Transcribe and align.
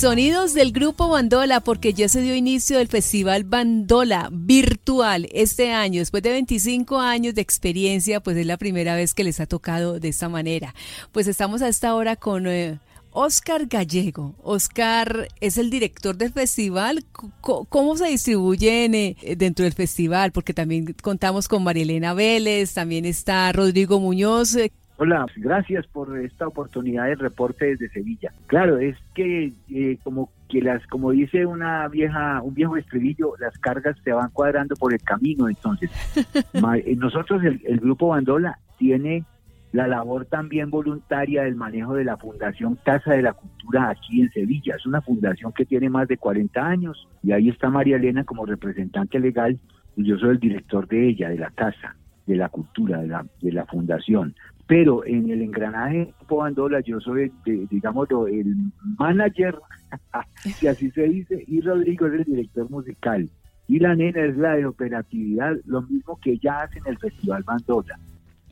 Sonidos 0.00 0.54
del 0.54 0.72
grupo 0.72 1.08
Bandola, 1.08 1.60
porque 1.60 1.92
ya 1.92 2.08
se 2.08 2.22
dio 2.22 2.34
inicio 2.34 2.78
del 2.78 2.88
Festival 2.88 3.44
Bandola 3.44 4.30
virtual 4.32 5.28
este 5.30 5.72
año. 5.72 6.00
Después 6.00 6.22
de 6.22 6.30
25 6.30 6.98
años 7.00 7.34
de 7.34 7.42
experiencia, 7.42 8.20
pues 8.20 8.38
es 8.38 8.46
la 8.46 8.56
primera 8.56 8.94
vez 8.94 9.12
que 9.12 9.24
les 9.24 9.40
ha 9.40 9.46
tocado 9.46 10.00
de 10.00 10.08
esta 10.08 10.30
manera. 10.30 10.74
Pues 11.12 11.26
estamos 11.26 11.60
a 11.60 11.68
esta 11.68 11.94
hora 11.94 12.16
con 12.16 12.46
eh, 12.46 12.78
Oscar 13.12 13.66
Gallego. 13.66 14.36
Oscar 14.42 15.28
es 15.38 15.58
el 15.58 15.68
director 15.68 16.16
del 16.16 16.32
festival. 16.32 17.04
¿Cómo 17.42 17.96
se 17.98 18.06
distribuyen 18.06 18.94
eh, 18.94 19.16
dentro 19.36 19.64
del 19.64 19.74
festival? 19.74 20.32
Porque 20.32 20.54
también 20.54 20.96
contamos 21.02 21.46
con 21.46 21.62
Marielena 21.62 22.14
Vélez, 22.14 22.72
también 22.72 23.04
está 23.04 23.52
Rodrigo 23.52 24.00
Muñoz. 24.00 24.56
Hola, 25.02 25.24
gracias 25.34 25.86
por 25.86 26.18
esta 26.18 26.46
oportunidad 26.46 27.06
de 27.06 27.14
reporte 27.14 27.64
desde 27.64 27.88
Sevilla. 27.88 28.34
Claro, 28.48 28.76
es 28.76 28.98
que 29.14 29.50
eh, 29.70 29.96
como 30.04 30.30
que 30.46 30.60
las, 30.60 30.86
como 30.88 31.12
dice 31.12 31.46
una 31.46 31.88
vieja, 31.88 32.42
un 32.42 32.52
viejo 32.52 32.76
estribillo, 32.76 33.32
las 33.38 33.56
cargas 33.60 33.96
se 34.04 34.12
van 34.12 34.28
cuadrando 34.30 34.76
por 34.76 34.92
el 34.92 35.00
camino. 35.00 35.48
Entonces, 35.48 35.90
eh, 36.52 36.96
nosotros 36.98 37.42
el, 37.44 37.62
el 37.64 37.80
grupo 37.80 38.08
Bandola 38.08 38.58
tiene 38.76 39.24
la 39.72 39.86
labor 39.86 40.26
también 40.26 40.68
voluntaria 40.68 41.44
del 41.44 41.56
manejo 41.56 41.94
de 41.94 42.04
la 42.04 42.18
Fundación 42.18 42.76
Casa 42.84 43.12
de 43.12 43.22
la 43.22 43.32
Cultura 43.32 43.88
aquí 43.88 44.20
en 44.20 44.30
Sevilla. 44.32 44.76
Es 44.76 44.84
una 44.84 45.00
fundación 45.00 45.54
que 45.54 45.64
tiene 45.64 45.88
más 45.88 46.08
de 46.08 46.18
40 46.18 46.60
años 46.60 47.08
y 47.22 47.32
ahí 47.32 47.48
está 47.48 47.70
María 47.70 47.96
Elena 47.96 48.24
como 48.24 48.44
representante 48.44 49.18
legal 49.18 49.58
y 49.96 50.04
yo 50.04 50.18
soy 50.18 50.32
el 50.32 50.40
director 50.40 50.86
de 50.86 51.08
ella, 51.08 51.30
de 51.30 51.38
la 51.38 51.48
Casa 51.52 51.96
de 52.26 52.36
la 52.36 52.50
Cultura, 52.50 53.00
de 53.00 53.08
la, 53.08 53.24
de 53.40 53.52
la 53.52 53.64
Fundación 53.64 54.34
pero 54.70 55.04
en 55.04 55.28
el 55.28 55.42
engranaje 55.42 56.14
Bandola 56.28 56.78
yo 56.78 57.00
soy, 57.00 57.32
digamos, 57.44 58.06
el 58.30 58.54
manager, 59.00 59.58
si 60.36 60.68
así 60.68 60.92
se 60.92 61.08
dice, 61.08 61.42
y 61.48 61.60
Rodrigo 61.60 62.06
es 62.06 62.12
el 62.12 62.24
director 62.24 62.70
musical. 62.70 63.28
Y 63.66 63.80
la 63.80 63.96
nena 63.96 64.24
es 64.26 64.36
la 64.36 64.54
de 64.54 64.66
operatividad, 64.66 65.56
lo 65.64 65.82
mismo 65.82 66.20
que 66.22 66.34
ella 66.34 66.60
hace 66.60 66.78
en 66.78 66.86
el 66.86 66.98
Festival 66.98 67.42
Bandola. 67.42 67.98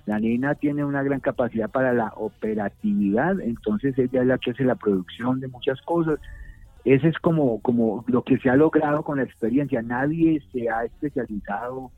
La 0.06 0.18
nena 0.18 0.56
tiene 0.56 0.84
una 0.84 1.04
gran 1.04 1.20
capacidad 1.20 1.70
para 1.70 1.92
la 1.92 2.12
operatividad, 2.16 3.38
entonces 3.38 3.96
ella 3.96 4.22
es 4.22 4.26
la 4.26 4.38
que 4.38 4.50
hace 4.50 4.64
la 4.64 4.74
producción 4.74 5.38
de 5.38 5.46
muchas 5.46 5.80
cosas. 5.82 6.18
Ese 6.84 7.06
es 7.06 7.18
como, 7.20 7.62
como 7.62 8.04
lo 8.08 8.24
que 8.24 8.38
se 8.38 8.50
ha 8.50 8.56
logrado 8.56 9.04
con 9.04 9.18
la 9.18 9.22
experiencia. 9.22 9.82
Nadie 9.82 10.42
se 10.50 10.68
ha 10.68 10.82
especializado 10.82 11.92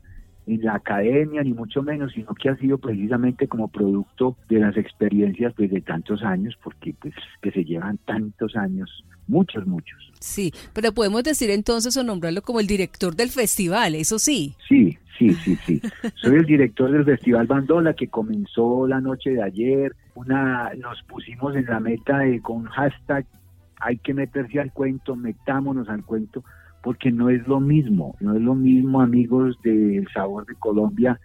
en 0.47 0.63
la 0.63 0.75
academia, 0.75 1.43
ni 1.43 1.53
mucho 1.53 1.83
menos, 1.83 2.13
sino 2.13 2.33
que 2.33 2.49
ha 2.49 2.57
sido 2.57 2.77
precisamente 2.77 3.47
como 3.47 3.67
producto 3.67 4.37
de 4.49 4.59
las 4.59 4.75
experiencias 4.77 5.53
pues, 5.55 5.69
de 5.71 5.81
tantos 5.81 6.23
años, 6.23 6.57
porque 6.63 6.93
pues 6.99 7.13
que 7.41 7.51
se 7.51 7.63
llevan 7.63 7.97
tantos 7.99 8.55
años, 8.55 9.05
muchos, 9.27 9.65
muchos. 9.67 10.11
Sí, 10.19 10.51
pero 10.73 10.91
podemos 10.91 11.23
decir 11.23 11.49
entonces 11.49 11.95
o 11.97 12.03
nombrarlo 12.03 12.41
como 12.41 12.59
el 12.59 12.67
director 12.67 13.15
del 13.15 13.29
festival, 13.29 13.95
eso 13.95 14.19
sí. 14.19 14.55
Sí, 14.67 14.97
sí, 15.17 15.33
sí, 15.35 15.55
sí. 15.65 15.81
Soy 16.15 16.35
el 16.35 16.45
director 16.45 16.91
del 16.91 17.05
Festival 17.05 17.47
Bandola 17.47 17.93
que 17.93 18.07
comenzó 18.07 18.87
la 18.87 18.99
noche 18.99 19.31
de 19.31 19.43
ayer. 19.43 19.95
Una, 20.15 20.71
nos 20.75 21.01
pusimos 21.03 21.55
en 21.55 21.65
la 21.65 21.79
meta 21.79 22.19
de 22.19 22.41
con 22.41 22.65
hashtag 22.65 23.25
hay 23.81 23.97
que 23.97 24.13
meterse 24.13 24.59
al 24.59 24.71
cuento, 24.71 25.15
metámonos 25.15 25.89
al 25.89 26.05
cuento 26.05 26.43
porque 26.81 27.11
no 27.11 27.29
es 27.29 27.47
lo 27.47 27.59
mismo, 27.59 28.15
no 28.19 28.35
es 28.35 28.41
lo 28.41 28.55
mismo 28.55 29.01
amigos 29.01 29.57
del 29.63 30.07
Sabor 30.13 30.45
de 30.45 30.55
Colombia 30.55 31.19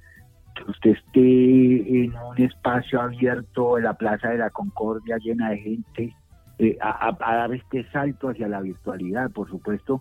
que 0.54 0.70
usted 0.70 0.90
esté 0.90 2.04
en 2.04 2.14
un 2.14 2.38
espacio 2.38 3.00
abierto 3.00 3.78
en 3.78 3.84
la 3.84 3.94
Plaza 3.94 4.30
de 4.30 4.38
la 4.38 4.50
Concordia 4.50 5.18
llena 5.18 5.50
de 5.50 5.58
gente, 5.58 6.16
eh, 6.58 6.78
a, 6.80 7.12
dar 7.18 7.52
este 7.52 7.84
salto 7.90 8.30
hacia 8.30 8.48
la 8.48 8.62
virtualidad, 8.62 9.30
por 9.30 9.48
supuesto, 9.50 10.00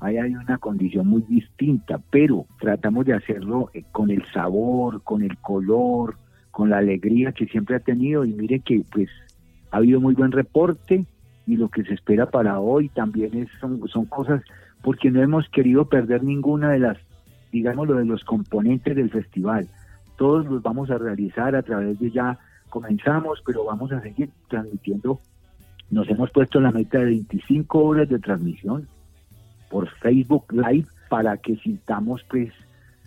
ahí 0.00 0.16
hay 0.16 0.34
una 0.34 0.58
condición 0.58 1.06
muy 1.06 1.22
distinta, 1.22 2.00
pero 2.10 2.46
tratamos 2.60 3.06
de 3.06 3.14
hacerlo 3.14 3.70
eh, 3.74 3.84
con 3.92 4.10
el 4.10 4.24
sabor, 4.32 5.02
con 5.02 5.22
el 5.22 5.38
color, 5.38 6.16
con 6.50 6.70
la 6.70 6.78
alegría 6.78 7.32
que 7.32 7.46
siempre 7.46 7.76
ha 7.76 7.80
tenido 7.80 8.24
y 8.24 8.32
mire 8.32 8.60
que 8.60 8.82
pues 8.90 9.08
ha 9.70 9.76
habido 9.76 10.00
muy 10.00 10.14
buen 10.14 10.32
reporte 10.32 11.06
y 11.46 11.56
lo 11.56 11.68
que 11.68 11.84
se 11.84 11.94
espera 11.94 12.26
para 12.26 12.58
hoy 12.58 12.88
también 12.88 13.36
es, 13.36 13.48
son 13.60 14.06
cosas 14.06 14.42
porque 14.82 15.10
no 15.10 15.22
hemos 15.22 15.48
querido 15.48 15.86
perder 15.86 16.24
ninguna 16.24 16.70
de 16.70 16.80
las, 16.80 16.98
digamos, 17.52 17.88
de 17.88 18.04
los 18.04 18.24
componentes 18.24 18.96
del 18.96 19.10
festival. 19.10 19.68
Todos 20.16 20.46
los 20.46 20.62
vamos 20.62 20.90
a 20.90 20.98
realizar 20.98 21.54
a 21.54 21.62
través 21.62 21.98
de 21.98 22.10
ya 22.10 22.38
comenzamos, 22.68 23.42
pero 23.46 23.64
vamos 23.64 23.92
a 23.92 24.00
seguir 24.00 24.30
transmitiendo. 24.48 25.20
Nos 25.90 26.08
hemos 26.08 26.30
puesto 26.30 26.60
la 26.60 26.72
meta 26.72 26.98
de 26.98 27.06
25 27.06 27.78
horas 27.78 28.08
de 28.08 28.18
transmisión 28.18 28.88
por 29.70 29.88
Facebook 29.88 30.52
Live 30.52 30.86
para 31.08 31.36
que 31.36 31.56
sintamos 31.56 32.22
pues 32.28 32.52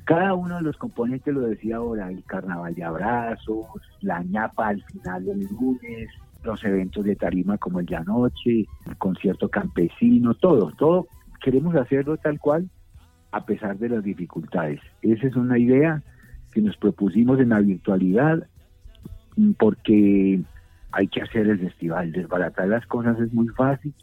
cada 0.06 0.36
uno 0.36 0.57
de 0.57 0.62
los 0.62 0.78
componentes, 0.78 1.34
lo 1.34 1.42
decía 1.42 1.78
ahora, 1.78 2.12
el 2.12 2.24
carnaval 2.25 2.75
de 2.75 2.84
abrazos, 2.84 3.66
la 4.02 4.22
ñapa 4.22 4.68
al 4.68 4.84
final 4.84 5.25
del 5.25 5.47
lunes, 5.59 6.09
los 6.44 6.63
eventos 6.63 7.03
de 7.03 7.16
tarima 7.16 7.57
como 7.57 7.80
el 7.80 7.88
de 7.88 7.96
anoche, 7.96 8.68
el 8.86 8.97
concierto 9.00 9.50
campesino, 9.50 10.36
todo, 10.36 10.72
todo 10.78 11.07
queremos 11.45 11.75
hacerlo 11.75 12.17
tal 12.17 12.39
cual 12.39 12.67
a 13.31 13.45
pesar 13.45 13.78
de 13.78 13.89
las 13.89 14.03
dificultades. 14.03 14.79
Esa 15.03 15.28
es 15.28 15.35
una 15.35 15.59
idea 15.59 16.01
que 16.51 16.59
nos 16.59 16.75
propusimos 16.75 17.39
en 17.39 17.50
la 17.50 17.59
virtualidad 17.59 18.47
mm, 19.38 19.51
porque 19.51 20.41
hay 20.91 21.07
que 21.07 21.22
hacer 21.22 21.47
el 21.47 21.59
festival. 21.59 22.11
Desbaratar 22.11 22.67
las 22.67 22.88
cosas 22.88 23.19
es 23.19 23.31
muy 23.31 23.47
fácil, 23.50 23.94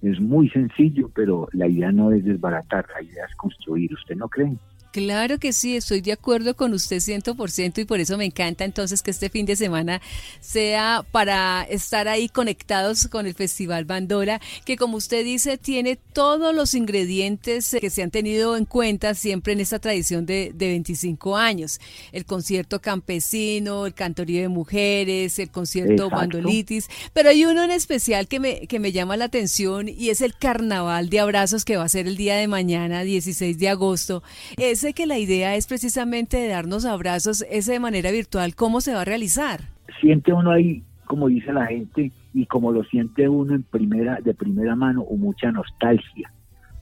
es 0.00 0.18
muy 0.20 0.48
sencillo, 0.48 1.10
pero 1.14 1.48
la 1.52 1.68
idea 1.68 1.92
no 1.92 2.12
es 2.12 2.24
desbaratar, 2.24 2.86
la 2.94 3.02
idea 3.02 3.26
es 3.28 3.36
construir. 3.36 3.92
¿Usted 3.92 4.16
no 4.16 4.28
cree? 4.30 4.56
Claro 4.94 5.40
que 5.40 5.52
sí, 5.52 5.74
estoy 5.74 6.02
de 6.02 6.12
acuerdo 6.12 6.54
con 6.54 6.72
usted 6.72 6.98
100% 6.98 7.80
y 7.80 7.84
por 7.84 7.98
eso 7.98 8.16
me 8.16 8.26
encanta 8.26 8.64
entonces 8.64 9.02
que 9.02 9.10
este 9.10 9.28
fin 9.28 9.44
de 9.44 9.56
semana 9.56 10.00
sea 10.38 11.04
para 11.10 11.64
estar 11.68 12.06
ahí 12.06 12.28
conectados 12.28 13.08
con 13.08 13.26
el 13.26 13.34
Festival 13.34 13.86
Bandora, 13.86 14.40
que 14.64 14.76
como 14.76 14.96
usted 14.96 15.24
dice 15.24 15.58
tiene 15.58 15.96
todos 15.96 16.54
los 16.54 16.74
ingredientes 16.74 17.76
que 17.80 17.90
se 17.90 18.04
han 18.04 18.12
tenido 18.12 18.56
en 18.56 18.66
cuenta 18.66 19.14
siempre 19.14 19.54
en 19.54 19.58
esta 19.58 19.80
tradición 19.80 20.26
de, 20.26 20.54
25 20.56 21.36
años. 21.36 21.80
El 22.12 22.24
concierto 22.24 22.80
campesino, 22.80 23.86
el 23.86 23.94
cantorío 23.94 24.42
de 24.42 24.48
mujeres, 24.48 25.40
el 25.40 25.50
concierto 25.50 26.08
bandolitis, 26.08 26.86
pero 27.12 27.30
hay 27.30 27.44
uno 27.44 27.64
en 27.64 27.72
especial 27.72 28.28
que 28.28 28.38
me, 28.38 28.68
que 28.68 28.78
me 28.78 28.92
llama 28.92 29.16
la 29.16 29.24
atención 29.24 29.88
y 29.88 30.10
es 30.10 30.20
el 30.20 30.36
carnaval 30.36 31.10
de 31.10 31.18
abrazos 31.18 31.64
que 31.64 31.76
va 31.76 31.82
a 31.82 31.88
ser 31.88 32.06
el 32.06 32.16
día 32.16 32.36
de 32.36 32.46
mañana, 32.46 33.02
16 33.02 33.58
de 33.58 33.68
agosto. 33.68 34.22
Es 34.56 34.83
que 34.92 35.06
la 35.06 35.18
idea 35.18 35.54
es 35.56 35.66
precisamente 35.66 36.36
de 36.36 36.48
darnos 36.48 36.84
abrazos, 36.84 37.44
ese 37.50 37.72
de 37.72 37.80
manera 37.80 38.10
virtual, 38.10 38.54
¿cómo 38.54 38.80
se 38.80 38.92
va 38.92 39.02
a 39.02 39.04
realizar? 39.04 39.60
Siente 40.00 40.32
uno 40.32 40.50
ahí, 40.50 40.82
como 41.06 41.28
dice 41.28 41.52
la 41.52 41.66
gente, 41.66 42.12
y 42.34 42.46
como 42.46 42.72
lo 42.72 42.84
siente 42.84 43.28
uno 43.28 43.54
en 43.54 43.62
primera, 43.62 44.18
de 44.20 44.34
primera 44.34 44.74
mano, 44.76 45.06
mucha 45.16 45.52
nostalgia, 45.52 46.32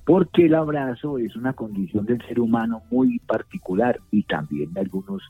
porque 0.05 0.47
el 0.47 0.55
abrazo 0.55 1.19
es 1.19 1.37
una 1.37 1.53
condición 1.53 2.07
del 2.07 2.21
ser 2.27 2.41
humano 2.41 2.83
muy 2.91 3.19
particular 3.21 4.01
y 4.11 4.23
también 4.25 4.73
de 4.73 4.81
algunos, 4.81 5.23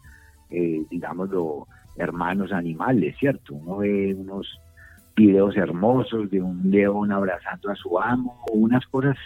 eh, 0.50 0.82
digámoslo, 0.90 1.66
hermanos 1.96 2.52
animales, 2.52 3.16
¿cierto? 3.18 3.54
Uno 3.54 3.78
ve 3.78 4.14
unos 4.14 4.46
videos 5.14 5.56
hermosos 5.56 6.30
de 6.30 6.40
un 6.40 6.70
león 6.70 7.12
abrazando 7.12 7.70
a 7.70 7.76
su 7.76 7.98
amo, 7.98 8.44
unas 8.52 8.86
cosas 8.86 9.16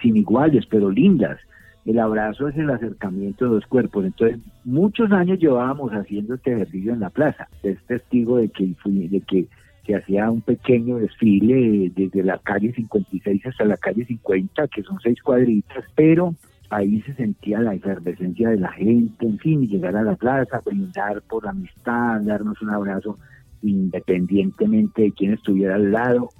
sin 0.00 0.16
iguales, 0.16 0.66
pero 0.66 0.90
lindas. 0.90 1.38
El 1.86 2.00
abrazo 2.00 2.48
es 2.48 2.56
el 2.56 2.68
acercamiento 2.68 3.44
de 3.44 3.52
dos 3.52 3.66
cuerpos. 3.66 4.04
Entonces, 4.04 4.40
muchos 4.64 5.12
años 5.12 5.38
llevábamos 5.38 5.92
haciendo 5.92 6.34
este 6.34 6.52
ejercicio 6.52 6.92
en 6.92 7.00
la 7.00 7.10
plaza. 7.10 7.48
Es 7.62 7.78
testigo 7.86 8.38
de 8.38 8.48
que, 8.48 8.74
de 8.84 9.20
que 9.20 9.46
se 9.86 9.94
hacía 9.94 10.28
un 10.28 10.40
pequeño 10.40 10.96
desfile 10.96 11.92
desde 11.94 12.24
la 12.24 12.38
calle 12.38 12.72
56 12.72 13.46
hasta 13.46 13.64
la 13.64 13.76
calle 13.76 14.04
50, 14.04 14.66
que 14.66 14.82
son 14.82 14.98
seis 15.00 15.22
cuadritas, 15.22 15.84
pero 15.94 16.34
ahí 16.70 17.00
se 17.02 17.14
sentía 17.14 17.60
la 17.60 17.74
efervescencia 17.74 18.48
de 18.48 18.58
la 18.58 18.72
gente, 18.72 19.24
en 19.24 19.38
fin, 19.38 19.60
llegar 19.68 19.94
a 19.94 20.02
la 20.02 20.16
plaza, 20.16 20.60
brindar 20.66 21.22
por 21.22 21.44
la 21.44 21.50
amistad, 21.50 22.20
darnos 22.22 22.60
un 22.62 22.70
abrazo 22.70 23.16
independientemente 23.62 25.02
de 25.02 25.12
quién 25.12 25.34
estuviera 25.34 25.76
al 25.76 25.92
lado. 25.92 26.30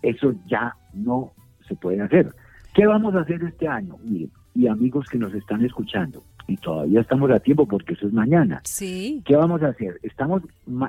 Eso 0.00 0.34
ya 0.46 0.74
no 0.94 1.32
se 1.68 1.74
puede 1.74 2.00
hacer. 2.00 2.30
¿Qué 2.72 2.86
vamos 2.86 3.14
a 3.14 3.20
hacer 3.20 3.42
este 3.42 3.68
año? 3.68 3.96
Miren, 4.02 4.30
y 4.54 4.66
amigos 4.68 5.06
que 5.08 5.18
nos 5.18 5.34
están 5.34 5.64
escuchando, 5.64 6.22
y 6.46 6.56
todavía 6.56 7.00
estamos 7.00 7.30
a 7.30 7.40
tiempo 7.40 7.66
porque 7.66 7.94
eso 7.94 8.06
es 8.06 8.12
mañana. 8.12 8.60
Sí. 8.64 9.22
¿Qué 9.24 9.36
vamos 9.36 9.62
a 9.62 9.68
hacer? 9.68 9.98
Estamos 10.02 10.42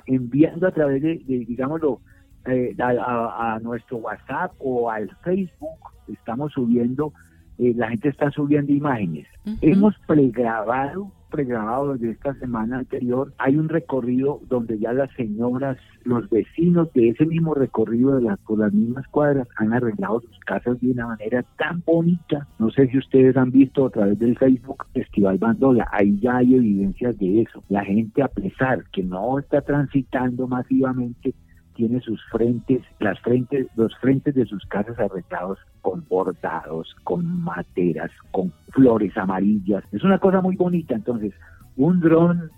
enviando 0.05 0.67
a 0.67 0.71
través 0.71 1.01
de, 1.01 1.15
digámoslo, 1.25 2.01
eh, 2.45 2.75
a, 2.79 3.59
nuestro 3.61 3.97
WhatsApp 3.97 4.53
o 4.59 4.91
al 4.91 5.09
Facebook, 5.23 5.79
estamos 6.07 6.53
subiendo 6.53 7.13
eh, 7.57 7.73
la 7.75 7.89
gente 7.89 8.09
está 8.09 8.31
subiendo 8.31 8.71
imágenes. 8.71 9.27
Hemos 9.61 9.95
pregrabado 10.07 11.11
pregrabado 11.35 11.93
desde 11.93 12.11
esta 12.11 12.33
semana 12.35 12.79
anterior, 12.79 13.33
hay 13.37 13.57
un 13.57 13.67
recorrido 13.67 14.39
donde 14.47 14.79
ya 14.79 14.93
las 14.93 15.11
señoras, 15.15 15.77
los 16.05 16.29
vecinos 16.29 16.91
de 16.93 17.09
ese 17.09 17.25
mismo 17.25 17.53
recorrido 17.53 18.15
de 18.15 18.21
las, 18.21 18.39
por 18.39 18.59
las 18.59 18.71
mismas 18.71 19.05
cuadras 19.09 19.45
han 19.57 19.73
arreglado 19.73 20.21
sus 20.21 20.39
casas 20.45 20.79
de 20.79 20.91
una 20.91 21.07
manera 21.07 21.43
tan 21.57 21.83
bonita. 21.85 22.47
No 22.57 22.69
sé 22.69 22.87
si 22.87 22.97
ustedes 22.97 23.35
han 23.35 23.51
visto 23.51 23.85
a 23.85 23.89
través 23.89 24.17
del 24.17 24.37
Facebook 24.37 24.85
Festival 24.93 25.37
Bandola, 25.37 25.89
ahí 25.91 26.17
ya 26.21 26.37
hay 26.37 26.55
evidencias 26.55 27.17
de 27.17 27.41
eso. 27.41 27.61
La 27.67 27.83
gente 27.83 28.23
a 28.23 28.29
pesar 28.29 28.85
que 28.91 29.03
no 29.03 29.37
está 29.37 29.59
transitando 29.61 30.47
masivamente, 30.47 31.33
tiene 31.75 31.99
sus 32.01 32.23
frentes, 32.31 32.81
las 32.99 33.19
frentes, 33.19 33.67
los 33.75 33.95
frentes 33.97 34.33
de 34.35 34.45
sus 34.45 34.65
casas 34.65 34.97
arreglados 34.99 35.59
con 35.81 36.03
bordados, 36.07 36.95
con 37.03 37.43
materas, 37.43 38.11
con 38.31 38.51
flores 38.71 39.15
amarillas. 39.17 39.83
Es 39.91 40.03
una 40.03 40.19
cosa 40.19 40.41
muy 40.41 40.55
bonita. 40.55 40.95
Entonces, 40.95 41.33
un 41.75 41.99
dron 41.99 42.49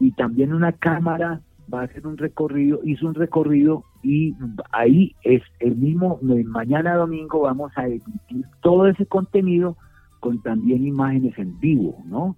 y 0.00 0.12
también 0.12 0.52
una 0.52 0.72
cámara 0.72 1.40
va 1.72 1.82
a 1.82 1.84
hacer 1.84 2.06
un 2.06 2.18
recorrido, 2.18 2.80
hizo 2.84 3.06
un 3.06 3.14
recorrido 3.14 3.84
y 4.02 4.34
ahí 4.72 5.14
es 5.22 5.42
el 5.60 5.76
mismo, 5.76 6.18
mañana 6.46 6.96
domingo 6.96 7.42
vamos 7.42 7.72
a 7.76 7.86
emitir 7.86 8.44
todo 8.60 8.88
ese 8.88 9.06
contenido 9.06 9.76
con 10.20 10.42
también 10.42 10.86
imágenes 10.86 11.38
en 11.38 11.58
vivo, 11.60 12.02
¿no? 12.06 12.36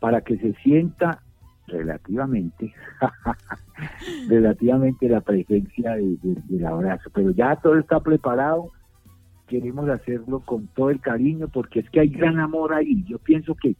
Para 0.00 0.20
que 0.22 0.38
se 0.38 0.54
sienta 0.62 1.22
relativamente, 1.70 2.74
relativamente 4.28 5.08
la 5.08 5.20
presencia 5.20 5.96
del 5.96 6.66
abrazo. 6.66 7.10
Pero 7.12 7.30
ya 7.30 7.56
todo 7.56 7.78
está 7.78 8.00
preparado 8.00 8.70
queremos 9.50 9.88
hacerlo 9.88 10.40
con 10.40 10.68
todo 10.68 10.90
el 10.90 11.00
cariño 11.00 11.48
porque 11.48 11.80
es 11.80 11.90
que 11.90 11.98
hay 12.00 12.08
gran 12.08 12.38
amor 12.38 12.72
ahí. 12.72 13.04
Yo 13.08 13.18
pienso 13.18 13.56
que 13.56 13.74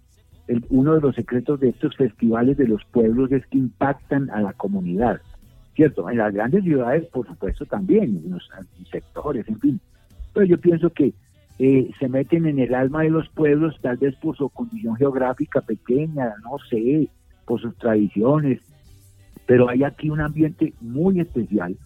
uno 0.68 0.94
de 0.94 1.00
los 1.00 1.14
secretos 1.14 1.60
de 1.60 1.68
estos 1.68 1.96
festivales 1.96 2.56
de 2.56 2.66
los 2.66 2.84
pueblos 2.86 3.30
es 3.30 3.46
que 3.46 3.58
impactan 3.58 4.28
a 4.30 4.40
la 4.40 4.52
comunidad, 4.52 5.20
¿cierto? 5.76 6.10
En 6.10 6.18
las 6.18 6.34
grandes 6.34 6.64
ciudades, 6.64 7.06
por 7.06 7.24
supuesto, 7.24 7.64
también, 7.66 8.20
en 8.24 8.32
los 8.32 8.50
sectores, 8.90 9.46
en 9.48 9.60
fin. 9.60 9.80
Pero 10.34 10.46
yo 10.46 10.58
pienso 10.58 10.90
que 10.90 11.14
eh, 11.60 11.90
se 12.00 12.08
meten 12.08 12.46
en 12.46 12.58
el 12.58 12.74
alma 12.74 13.02
de 13.02 13.10
los 13.10 13.28
pueblos, 13.28 13.78
tal 13.80 13.96
vez 13.98 14.16
por 14.16 14.36
su 14.36 14.48
condición 14.48 14.96
geográfica 14.96 15.60
pequeña, 15.60 16.34
no 16.42 16.58
sé, 16.68 17.08
por 17.44 17.60
sus 17.60 17.76
tradiciones, 17.76 18.60
pero 19.46 19.68
hay 19.68 19.84
aquí 19.84 20.10
un 20.10 20.20
ambiente 20.20 20.74
muy 20.80 21.20
especial 21.20 21.76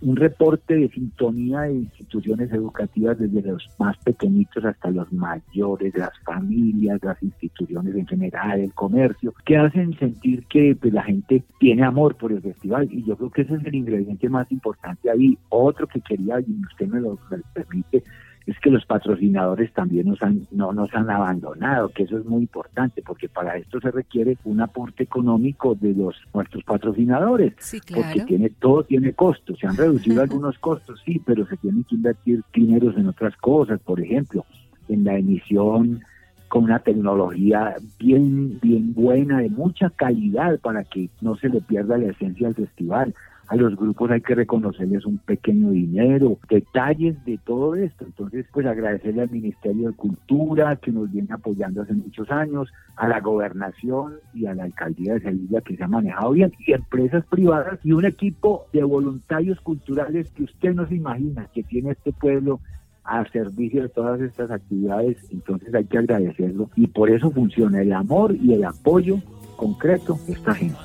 un 0.00 0.16
reporte 0.16 0.76
de 0.76 0.88
sintonía 0.90 1.62
de 1.62 1.74
instituciones 1.74 2.52
educativas 2.52 3.18
desde 3.18 3.42
los 3.42 3.68
más 3.78 3.96
pequeñitos 3.98 4.64
hasta 4.64 4.90
los 4.90 5.12
mayores, 5.12 5.96
las 5.96 6.16
familias, 6.24 7.00
las 7.02 7.20
instituciones 7.22 7.94
en 7.94 8.06
general, 8.06 8.60
el 8.60 8.72
comercio, 8.74 9.34
que 9.44 9.56
hacen 9.56 9.98
sentir 9.98 10.46
que 10.46 10.76
pues, 10.80 10.92
la 10.92 11.02
gente 11.02 11.42
tiene 11.58 11.82
amor 11.82 12.16
por 12.16 12.32
el 12.32 12.40
festival 12.40 12.88
y 12.92 13.04
yo 13.04 13.16
creo 13.16 13.30
que 13.30 13.42
ese 13.42 13.54
es 13.56 13.64
el 13.64 13.74
ingrediente 13.74 14.28
más 14.28 14.50
importante 14.52 15.10
ahí. 15.10 15.36
Otro 15.48 15.86
que 15.86 16.00
quería, 16.00 16.40
y 16.40 16.60
usted 16.70 16.86
me 16.86 17.00
lo 17.00 17.18
permite, 17.52 18.04
es 18.48 18.58
que 18.60 18.70
los 18.70 18.86
patrocinadores 18.86 19.70
también 19.74 20.08
nos 20.08 20.22
han, 20.22 20.46
no 20.52 20.72
nos 20.72 20.92
han 20.94 21.10
abandonado, 21.10 21.90
que 21.90 22.04
eso 22.04 22.16
es 22.16 22.24
muy 22.24 22.40
importante, 22.40 23.02
porque 23.02 23.28
para 23.28 23.58
esto 23.58 23.78
se 23.78 23.90
requiere 23.90 24.38
un 24.44 24.62
aporte 24.62 25.02
económico 25.02 25.74
de 25.74 25.92
los 25.92 26.16
nuestros 26.32 26.64
patrocinadores, 26.64 27.52
porque 27.94 28.24
tiene 28.26 28.48
todo 28.48 28.84
tiene 28.84 29.12
costos, 29.12 29.58
se 29.58 29.66
han 29.66 29.76
reducido 29.76 30.22
algunos 30.22 30.58
costos, 30.58 30.98
sí, 31.04 31.20
pero 31.26 31.46
se 31.46 31.58
tienen 31.58 31.84
que 31.84 31.96
invertir 31.96 32.42
dineros 32.54 32.96
en 32.96 33.08
otras 33.08 33.36
cosas, 33.36 33.80
por 33.80 34.00
ejemplo, 34.00 34.46
en 34.88 35.04
la 35.04 35.18
emisión 35.18 36.00
con 36.48 36.64
una 36.64 36.78
tecnología 36.78 37.74
bien 37.98 38.58
bien 38.62 38.94
buena 38.94 39.40
de 39.40 39.50
mucha 39.50 39.90
calidad 39.90 40.58
para 40.60 40.84
que 40.84 41.10
no 41.20 41.36
se 41.36 41.50
le 41.50 41.60
pierda 41.60 41.98
la 41.98 42.12
esencia 42.12 42.46
del 42.46 42.56
festival 42.56 43.14
a 43.48 43.56
los 43.56 43.74
grupos 43.76 44.10
hay 44.10 44.20
que 44.20 44.34
reconocerles 44.34 45.06
un 45.06 45.18
pequeño 45.18 45.70
dinero, 45.70 46.38
detalles 46.50 47.24
de 47.24 47.38
todo 47.44 47.74
esto. 47.74 48.04
Entonces, 48.04 48.46
pues 48.52 48.66
agradecerle 48.66 49.22
al 49.22 49.30
Ministerio 49.30 49.88
de 49.88 49.96
Cultura 49.96 50.76
que 50.76 50.92
nos 50.92 51.10
viene 51.10 51.28
apoyando 51.32 51.82
hace 51.82 51.94
muchos 51.94 52.30
años, 52.30 52.70
a 52.96 53.08
la 53.08 53.20
gobernación 53.20 54.16
y 54.34 54.46
a 54.46 54.54
la 54.54 54.64
alcaldía 54.64 55.14
de 55.14 55.20
Sevilla 55.20 55.62
que 55.62 55.76
se 55.76 55.84
ha 55.84 55.88
manejado 55.88 56.32
bien, 56.32 56.52
y 56.58 56.72
empresas 56.72 57.24
privadas 57.26 57.80
y 57.82 57.92
un 57.92 58.04
equipo 58.04 58.66
de 58.72 58.84
voluntarios 58.84 59.58
culturales 59.60 60.30
que 60.32 60.44
usted 60.44 60.74
no 60.74 60.86
se 60.86 60.96
imagina 60.96 61.48
que 61.54 61.62
tiene 61.62 61.92
este 61.92 62.12
pueblo 62.12 62.60
a 63.04 63.24
servicio 63.30 63.82
de 63.82 63.88
todas 63.88 64.20
estas 64.20 64.50
actividades, 64.50 65.16
entonces 65.30 65.74
hay 65.74 65.86
que 65.86 65.96
agradecerlo 65.96 66.68
y 66.76 66.88
por 66.88 67.08
eso 67.08 67.30
funciona 67.30 67.80
el 67.80 67.94
amor 67.94 68.36
y 68.36 68.52
el 68.52 68.64
apoyo 68.64 69.16
concreto 69.56 70.18
de 70.26 70.34
esta 70.34 70.54
gente. 70.54 70.78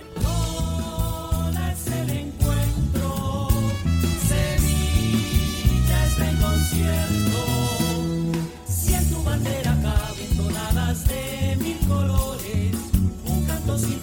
Siento 8.67 9.23
bandera 9.23 9.77
cabiendo 9.81 10.49
de 11.07 11.55
mil 11.57 11.77
colores, 11.87 12.75
un 13.25 13.45
canto 13.45 13.77
sin 13.77 13.99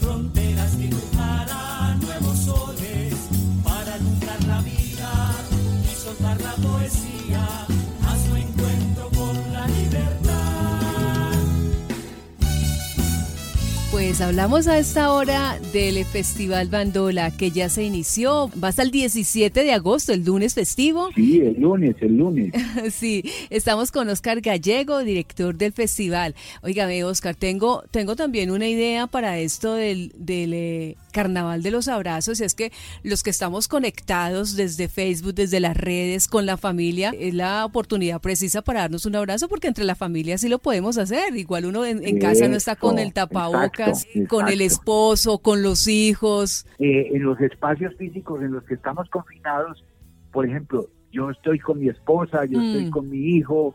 Pues 14.20 14.28
hablamos 14.28 14.68
a 14.68 14.76
esta 14.76 15.12
hora 15.14 15.58
del 15.72 16.04
Festival 16.04 16.68
Bandola 16.68 17.30
que 17.30 17.52
ya 17.52 17.70
se 17.70 17.84
inició. 17.84 18.50
Va 18.62 18.68
hasta 18.68 18.82
el 18.82 18.90
17 18.90 19.64
de 19.64 19.72
agosto, 19.72 20.12
el 20.12 20.26
lunes 20.26 20.52
festivo. 20.52 21.08
Sí, 21.14 21.40
el 21.40 21.58
lunes, 21.58 21.96
el 22.02 22.18
lunes. 22.18 22.52
sí, 22.92 23.24
estamos 23.48 23.90
con 23.90 24.10
Oscar 24.10 24.42
Gallego, 24.42 24.98
director 24.98 25.54
del 25.54 25.72
festival. 25.72 26.34
Óigame, 26.60 27.02
Oscar, 27.02 27.34
tengo, 27.34 27.82
tengo 27.90 28.14
también 28.14 28.50
una 28.50 28.68
idea 28.68 29.06
para 29.06 29.38
esto 29.38 29.72
del, 29.72 30.12
del 30.18 30.52
eh, 30.52 30.96
Carnaval 31.12 31.62
de 31.62 31.70
los 31.70 31.88
Abrazos. 31.88 32.40
Y 32.40 32.44
es 32.44 32.54
que 32.54 32.72
los 33.02 33.22
que 33.22 33.30
estamos 33.30 33.68
conectados 33.68 34.54
desde 34.54 34.88
Facebook, 34.88 35.32
desde 35.32 35.60
las 35.60 35.78
redes, 35.78 36.28
con 36.28 36.44
la 36.44 36.58
familia, 36.58 37.14
es 37.18 37.32
la 37.32 37.64
oportunidad 37.64 38.20
precisa 38.20 38.60
para 38.60 38.80
darnos 38.80 39.06
un 39.06 39.16
abrazo 39.16 39.48
porque 39.48 39.68
entre 39.68 39.84
la 39.84 39.94
familia 39.94 40.36
sí 40.36 40.50
lo 40.50 40.58
podemos 40.58 40.98
hacer. 40.98 41.34
Igual 41.34 41.64
uno 41.64 41.86
en, 41.86 42.18
casa 42.18 42.48
no 42.48 42.56
está 42.56 42.76
con 42.76 42.98
el 42.98 43.14
tapabocas 43.14 44.06
con 44.28 44.48
el 44.48 44.60
esposo, 44.60 45.38
con 45.38 45.62
los 45.62 45.88
hijos. 45.88 46.66
Eh, 46.78 47.10
en 47.12 47.22
los 47.22 47.40
espacios 47.40 47.94
físicos 47.96 48.42
en 48.42 48.52
los 48.52 48.64
que 48.64 48.74
estamos 48.74 49.08
confinados, 49.10 49.84
por 50.32 50.46
ejemplo, 50.46 50.88
yo 51.12 51.30
estoy 51.30 51.58
con 51.58 51.80
mi 51.80 51.88
esposa, 51.88 52.44
yo 52.44 52.60
estoy 52.60 52.86
mm. 52.86 52.90
con 52.90 53.08
mi 53.08 53.18
hijo, 53.18 53.74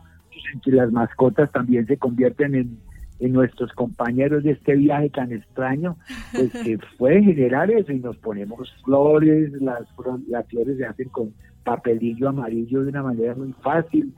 que 0.63 0.72
las 0.72 0.92
mascotas 0.92 1.51
también 1.51 1.86
se 1.88 1.98
convierten 1.98 2.56
en, 2.56 2.80
en 3.20 3.34
nuestros 3.34 3.72
compañeros 3.74 4.44
de 4.44 4.51
este 4.51 4.75
viaje 4.75 5.10
tan 5.10 5.32
extraño, 5.32 5.98
pues 6.34 6.51
que 6.51 6.77
puede 6.98 7.24
generar 7.24 7.72
eso 7.72 7.92
y 7.92 8.00
nos 8.00 8.18
ponemos 8.18 8.74
flores, 8.84 9.51
las, 9.62 9.84
las 10.27 10.48
flores 10.48 10.77
se 10.77 10.86
hacen 10.86 11.10
con 11.10 11.34
papelillo 11.63 12.30
amarillo 12.30 12.84
de 12.84 12.89
una 12.89 13.04
manera 13.04 13.36
muy 13.36 13.54
fácil 13.63 14.13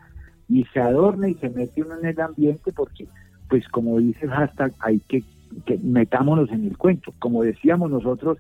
y 0.49 0.63
se 0.65 0.79
adorna 0.79 1.29
y 1.29 1.35
se 1.35 1.49
mete 1.49 1.81
uno 1.81 1.97
en 1.99 2.07
el 2.07 2.19
ambiente 2.19 2.71
porque, 2.73 3.07
pues 3.49 3.67
como 3.69 3.99
dice 3.99 4.25
el 4.25 4.31
hashtag, 4.31 4.73
hay 4.79 4.99
que 5.07 5.23
que 5.65 5.77
metámonos 5.77 6.49
en 6.51 6.65
el 6.65 6.77
cuento. 6.77 7.13
Como 7.19 7.43
decíamos 7.43 7.89
nosotros, 7.89 8.37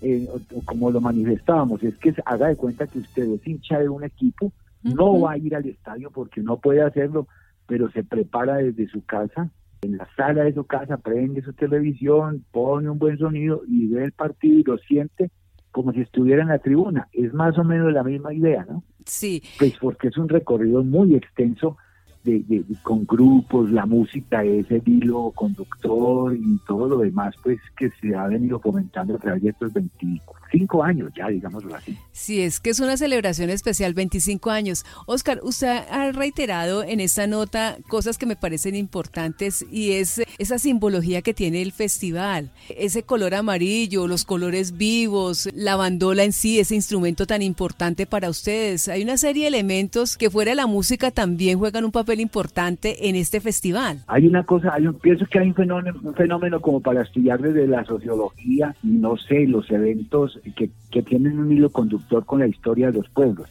eh, 0.00 0.28
como 0.64 0.90
lo 0.90 1.00
manifestábamos, 1.00 1.82
es 1.82 1.96
que 1.98 2.14
haga 2.24 2.48
de 2.48 2.56
cuenta 2.56 2.86
que 2.86 3.00
usted 3.00 3.24
es 3.24 3.46
hincha 3.46 3.78
de 3.78 3.88
un 3.88 4.04
equipo, 4.04 4.52
no 4.82 5.20
va 5.20 5.32
a 5.32 5.38
ir 5.38 5.54
al 5.54 5.66
estadio 5.66 6.10
porque 6.10 6.40
no 6.40 6.58
puede 6.58 6.82
hacerlo, 6.82 7.26
pero 7.66 7.90
se 7.90 8.04
prepara 8.04 8.56
desde 8.56 8.88
su 8.88 9.04
casa, 9.04 9.50
en 9.82 9.96
la 9.96 10.08
sala 10.16 10.44
de 10.44 10.54
su 10.54 10.64
casa, 10.64 10.96
prende 10.96 11.42
su 11.42 11.52
televisión, 11.52 12.44
pone 12.50 12.90
un 12.90 12.98
buen 12.98 13.18
sonido 13.18 13.62
y 13.66 13.86
ve 13.88 14.04
el 14.04 14.12
partido 14.12 14.58
y 14.58 14.64
lo 14.64 14.78
siente 14.78 15.30
como 15.70 15.92
si 15.92 16.00
estuviera 16.00 16.42
en 16.42 16.48
la 16.48 16.58
tribuna. 16.58 17.08
Es 17.12 17.32
más 17.32 17.58
o 17.58 17.64
menos 17.64 17.92
la 17.92 18.02
misma 18.02 18.32
idea, 18.32 18.66
¿no? 18.68 18.82
Sí. 19.04 19.42
Pues 19.58 19.74
porque 19.80 20.08
es 20.08 20.16
un 20.16 20.28
recorrido 20.28 20.82
muy 20.82 21.14
extenso 21.14 21.76
con 22.82 23.06
grupos, 23.06 23.70
la 23.70 23.86
música 23.86 24.44
es 24.44 24.70
el 24.70 24.82
hilo 24.86 25.32
conductor 25.34 26.34
y 26.34 26.58
todo 26.66 26.88
lo 26.88 26.98
demás, 26.98 27.34
pues 27.42 27.58
que 27.76 27.90
se 28.00 28.14
ha 28.14 28.26
venido 28.26 28.60
comentando 28.60 29.14
a 29.14 29.18
través 29.18 29.42
de 29.42 29.50
estos 29.50 29.72
25 29.72 30.82
años, 30.82 31.12
ya 31.16 31.28
digámoslo 31.28 31.74
así. 31.74 31.96
Sí, 32.12 32.40
es 32.40 32.60
que 32.60 32.70
es 32.70 32.80
una 32.80 32.96
celebración 32.96 33.50
especial, 33.50 33.94
25 33.94 34.50
años. 34.50 34.84
Oscar, 35.06 35.40
usted 35.42 35.68
ha 35.90 36.12
reiterado 36.12 36.82
en 36.82 37.00
esta 37.00 37.26
nota 37.26 37.76
cosas 37.88 38.18
que 38.18 38.26
me 38.26 38.36
parecen 38.36 38.74
importantes 38.74 39.64
y 39.70 39.92
es 39.92 40.22
esa 40.38 40.58
simbología 40.58 41.22
que 41.22 41.34
tiene 41.34 41.62
el 41.62 41.72
festival, 41.72 42.50
ese 42.76 43.02
color 43.02 43.34
amarillo, 43.34 44.06
los 44.06 44.24
colores 44.24 44.76
vivos, 44.76 45.48
la 45.54 45.76
bandola 45.76 46.24
en 46.24 46.32
sí, 46.32 46.58
ese 46.58 46.74
instrumento 46.74 47.26
tan 47.26 47.42
importante 47.42 48.06
para 48.06 48.30
ustedes. 48.30 48.88
Hay 48.88 49.02
una 49.02 49.16
serie 49.16 49.42
de 49.42 49.48
elementos 49.48 50.16
que 50.16 50.30
fuera 50.30 50.52
de 50.52 50.56
la 50.56 50.66
música 50.66 51.10
también 51.10 51.58
juegan 51.58 51.84
un 51.84 51.92
papel 51.92 52.17
importante 52.20 53.08
en 53.08 53.16
este 53.16 53.40
festival. 53.40 54.00
Hay 54.06 54.26
una 54.26 54.44
cosa, 54.44 54.74
hay 54.74 54.86
un, 54.86 54.94
pienso 54.94 55.26
que 55.26 55.38
hay 55.38 55.48
un 55.48 56.14
fenómeno, 56.14 56.60
como 56.60 56.80
para 56.80 57.02
estudiar 57.02 57.40
desde 57.40 57.66
la 57.66 57.84
sociología 57.84 58.74
y 58.82 58.88
no 58.88 59.16
sé, 59.16 59.46
los 59.46 59.70
eventos 59.70 60.40
que, 60.56 60.70
que 60.90 61.02
tienen 61.02 61.38
un 61.38 61.52
hilo 61.52 61.70
conductor 61.70 62.24
con 62.24 62.40
la 62.40 62.46
historia 62.46 62.88
de 62.88 62.98
los 62.98 63.08
pueblos 63.10 63.48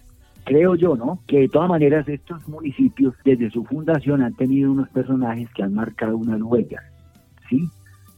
creo 0.47 0.75
yo, 0.75 0.95
¿no? 0.95 1.19
Que 1.27 1.41
de 1.41 1.49
todas 1.49 1.67
maneras 1.67 2.07
estos 2.07 2.47
municipios 2.47 3.13
desde 3.25 3.51
su 3.51 3.65
fundación 3.65 4.21
han 4.21 4.33
tenido 4.33 4.71
unos 4.71 4.87
personajes 4.89 5.49
que 5.53 5.61
han 5.61 5.73
marcado 5.73 6.15
unas 6.15 6.41
huellas, 6.41 6.83
¿sí? 7.49 7.69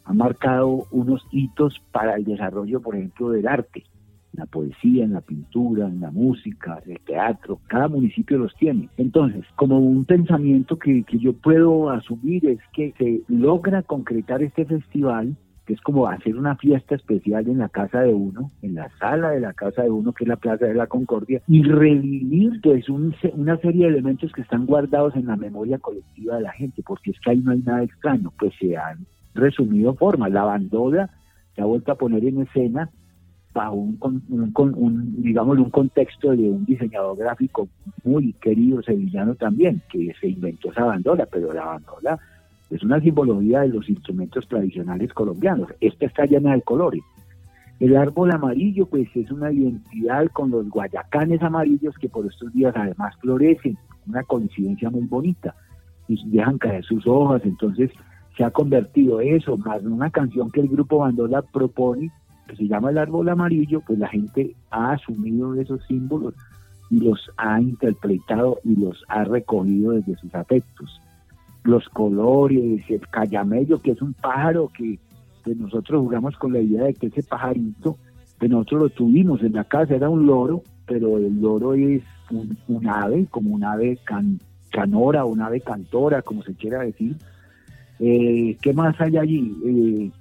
Han 0.05 0.17
marcado 0.17 0.85
unos 0.91 1.25
hitos 1.31 1.81
para 1.91 2.15
el 2.15 2.25
desarrollo, 2.25 2.81
por 2.81 2.95
ejemplo, 2.95 3.31
del 3.31 3.47
arte, 3.47 3.83
la 4.33 4.45
poesía, 4.45 5.03
en 5.03 5.13
la 5.13 5.21
pintura, 5.21 5.87
en 5.87 6.01
la 6.01 6.11
música, 6.11 6.79
en 6.85 6.93
el 6.93 6.99
teatro. 7.01 7.59
Cada 7.67 7.87
municipio 7.87 8.37
los 8.37 8.55
tiene. 8.55 8.89
Entonces, 8.97 9.43
como 9.55 9.79
un 9.79 10.05
pensamiento 10.05 10.77
que, 10.77 11.03
que 11.03 11.17
yo 11.19 11.33
puedo 11.33 11.89
asumir 11.89 12.45
es 12.45 12.59
que 12.73 12.93
se 12.97 13.21
logra 13.27 13.83
concretar 13.83 14.43
este 14.43 14.65
festival 14.65 15.35
que 15.69 15.75
es 15.75 15.81
como 15.81 16.07
hacer 16.07 16.35
una 16.35 16.55
fiesta 16.55 16.95
especial 16.95 17.47
en 17.47 17.59
la 17.59 17.69
casa 17.69 18.01
de 18.01 18.11
uno, 18.11 18.49
en 18.63 18.73
la 18.73 18.89
sala 18.97 19.29
de 19.29 19.39
la 19.39 19.53
casa 19.53 19.83
de 19.83 19.91
uno, 19.91 20.13
que 20.13 20.23
es 20.23 20.27
la 20.27 20.37
Plaza 20.37 20.65
de 20.65 20.73
la 20.73 20.87
Concordia, 20.87 21.43
y 21.47 21.61
revivir 21.61 22.59
pues 22.63 22.89
una 22.89 23.57
serie 23.57 23.83
de 23.83 23.89
elementos 23.89 24.31
que 24.31 24.41
están 24.41 24.65
guardados 24.65 25.15
en 25.15 25.27
la 25.27 25.35
memoria 25.35 25.77
colectiva 25.77 26.37
de 26.37 26.41
la 26.41 26.53
gente, 26.53 26.81
porque 26.83 27.11
es 27.11 27.19
que 27.19 27.29
ahí 27.29 27.37
no 27.37 27.51
hay 27.51 27.59
nada 27.59 27.83
extraño, 27.83 28.33
pues 28.39 28.51
se 28.59 28.75
han 28.75 29.05
resumido 29.35 29.93
formas. 29.93 30.31
La 30.31 30.43
bandola 30.43 31.11
se 31.53 31.61
ha 31.61 31.65
vuelto 31.65 31.91
a 31.91 31.99
poner 31.99 32.25
en 32.25 32.41
escena 32.41 32.89
bajo 33.53 33.75
un, 33.75 33.97
un, 34.29 34.53
un, 34.55 35.21
digamos, 35.21 35.57
un 35.57 35.69
contexto 35.69 36.31
de 36.31 36.49
un 36.49 36.65
diseñador 36.65 37.17
gráfico 37.17 37.67
muy 38.03 38.33
querido 38.33 38.81
sevillano 38.83 39.35
también, 39.35 39.81
que 39.91 40.13
se 40.19 40.27
inventó 40.27 40.71
esa 40.71 40.85
bandola, 40.85 41.25
pero 41.25 41.51
la 41.53 41.65
bandola 41.65 42.19
es 42.69 42.83
una 42.83 42.99
simbología 43.01 43.61
de 43.61 43.69
los 43.69 43.89
instrumentos 43.89 44.47
tradicionales 44.47 45.11
colombianos. 45.13 45.69
Esta 45.81 46.05
está 46.05 46.25
llena 46.25 46.53
de 46.53 46.61
colores. 46.61 47.01
El 47.79 47.95
árbol 47.95 48.31
amarillo, 48.31 48.85
pues 48.85 49.07
es 49.15 49.31
una 49.31 49.51
identidad 49.51 50.27
con 50.33 50.51
los 50.51 50.69
guayacanes 50.69 51.41
amarillos 51.41 51.95
que 51.97 52.09
por 52.09 52.27
estos 52.27 52.53
días 52.53 52.73
además 52.75 53.15
florecen, 53.21 53.77
una 54.05 54.23
coincidencia 54.23 54.89
muy 54.89 55.05
bonita, 55.05 55.55
y 56.07 56.21
dejan 56.29 56.57
caer 56.57 56.83
sus 56.83 57.05
hojas, 57.07 57.41
entonces 57.45 57.91
se 58.35 58.43
ha 58.43 58.51
convertido 58.51 59.21
eso, 59.21 59.57
más 59.57 59.81
una 59.83 60.09
canción 60.09 60.51
que 60.51 60.61
el 60.61 60.67
grupo 60.67 60.99
Bandola 60.99 61.41
propone, 61.41 62.11
que 62.49 62.55
se 62.55 62.67
llama 62.67 62.89
El 62.89 62.97
árbol 62.97 63.29
amarillo, 63.29 63.81
pues 63.85 63.99
la 63.99 64.07
gente 64.07 64.55
ha 64.71 64.91
asumido 64.93 65.55
esos 65.55 65.85
símbolos 65.87 66.33
y 66.89 66.99
los 66.99 67.29
ha 67.37 67.61
interpretado 67.61 68.59
y 68.63 68.75
los 68.75 69.03
ha 69.07 69.23
recogido 69.23 69.91
desde 69.91 70.15
sus 70.17 70.33
afectos 70.33 71.01
los 71.63 71.87
colores, 71.89 72.83
el 72.89 73.07
callamello, 73.09 73.81
que 73.81 73.91
es 73.91 74.01
un 74.01 74.13
pájaro 74.13 74.69
que 74.75 74.99
pues, 75.43 75.57
nosotros 75.57 76.01
jugamos 76.01 76.35
con 76.37 76.53
la 76.53 76.59
idea 76.59 76.85
de 76.85 76.93
que 76.93 77.07
ese 77.07 77.23
pajarito, 77.23 77.97
pues 78.37 78.49
nosotros 78.49 78.81
lo 78.81 78.89
tuvimos 78.89 79.41
en 79.43 79.53
la 79.53 79.63
casa, 79.63 79.95
era 79.95 80.09
un 80.09 80.25
loro, 80.25 80.63
pero 80.85 81.17
el 81.17 81.39
loro 81.41 81.73
es 81.73 82.01
un, 82.31 82.87
ave, 82.87 83.27
como 83.29 83.51
un 83.51 83.63
ave 83.63 83.99
canora, 84.71 85.25
un 85.25 85.41
ave 85.41 85.61
cantora, 85.61 86.21
como 86.21 86.43
se 86.43 86.53
quiera 86.55 86.81
decir. 86.81 87.15
Eh, 87.99 88.57
¿Qué 88.61 88.73
más 88.73 88.99
hay 89.01 89.17
allí? 89.17 89.53
Eh, 89.65 90.11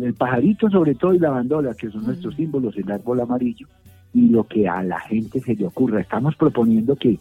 el 0.00 0.14
pajarito 0.14 0.70
sobre 0.70 0.94
todo 0.94 1.14
y 1.14 1.18
la 1.18 1.30
bandola, 1.30 1.74
que 1.74 1.90
son 1.90 2.04
nuestros 2.04 2.34
símbolos, 2.34 2.76
el 2.76 2.90
árbol 2.90 3.20
amarillo, 3.20 3.66
y 4.12 4.28
lo 4.28 4.44
que 4.44 4.68
a 4.68 4.82
la 4.82 5.00
gente 5.00 5.40
se 5.40 5.54
le 5.54 5.66
ocurra. 5.66 6.00
Estamos 6.00 6.36
proponiendo 6.36 6.96
que 6.96 7.18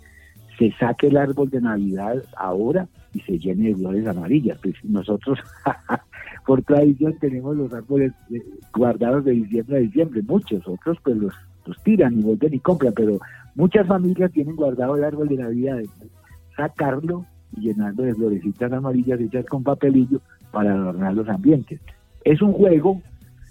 se 0.58 0.72
saque 0.74 1.08
el 1.08 1.18
árbol 1.18 1.50
de 1.50 1.62
Navidad 1.62 2.24
ahora 2.38 2.88
y 3.14 3.20
se 3.22 3.38
llene 3.38 3.70
de 3.70 3.76
flores 3.76 4.08
amarillas. 4.08 4.58
Pues 4.62 4.76
nosotros, 4.84 5.40
por 6.46 6.62
tradición, 6.64 7.18
tenemos 7.20 7.56
los 7.56 7.74
árboles 7.74 8.14
eh, 8.32 8.42
guardados 8.74 9.26
de 9.26 9.32
diciembre 9.34 9.78
a 9.78 9.82
diciembre. 9.82 10.22
Muchos 10.22 10.68
otros, 10.68 10.98
pues 11.04 11.18
los, 11.18 11.34
los 11.66 11.82
tiran 11.84 12.20
y 12.20 12.24
vuelven 12.24 12.54
y 12.54 12.60
compran, 12.60 12.94
pero 12.96 13.20
muchas 13.56 13.88
familias 13.88 14.32
tienen 14.32 14.56
guardado 14.56 14.96
el 14.96 15.04
árbol 15.04 15.28
de 15.28 15.38
Navidad. 15.38 15.80
Sacarlo 16.56 17.26
y 17.58 17.62
llenarlo 17.62 18.04
de 18.04 18.16
florecitas 18.16 18.72
amarillas 18.72 19.20
hechas 19.20 19.46
con 19.46 19.64
papelillo 19.64 20.22
para 20.52 20.74
adornar 20.74 21.14
los 21.14 21.28
ambientes. 21.28 21.82
Es 22.26 22.42
un 22.42 22.52
juego, 22.52 23.02